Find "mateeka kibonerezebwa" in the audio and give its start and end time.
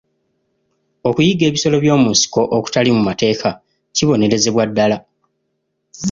3.09-4.63